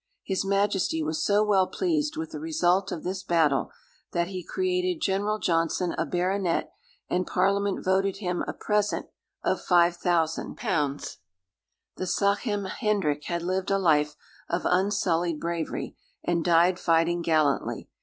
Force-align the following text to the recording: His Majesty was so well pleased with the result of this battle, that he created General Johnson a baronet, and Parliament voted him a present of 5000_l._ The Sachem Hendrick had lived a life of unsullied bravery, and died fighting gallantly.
His 0.23 0.43
Majesty 0.43 1.03
was 1.03 1.23
so 1.23 1.43
well 1.45 1.67
pleased 1.67 2.17
with 2.17 2.31
the 2.31 2.39
result 2.39 2.91
of 2.91 3.03
this 3.03 3.21
battle, 3.21 3.69
that 4.13 4.29
he 4.29 4.43
created 4.43 4.99
General 4.99 5.37
Johnson 5.37 5.93
a 5.95 6.07
baronet, 6.07 6.71
and 7.07 7.27
Parliament 7.27 7.85
voted 7.85 8.17
him 8.17 8.43
a 8.47 8.53
present 8.53 9.05
of 9.43 9.63
5000_l._ 9.63 11.17
The 11.97 12.07
Sachem 12.07 12.65
Hendrick 12.65 13.25
had 13.25 13.43
lived 13.43 13.69
a 13.69 13.77
life 13.77 14.15
of 14.49 14.65
unsullied 14.65 15.39
bravery, 15.39 15.95
and 16.23 16.43
died 16.43 16.79
fighting 16.79 17.21
gallantly. 17.21 17.87